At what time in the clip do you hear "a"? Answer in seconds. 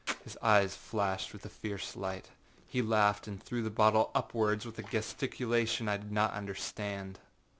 1.45-1.49, 4.79-4.81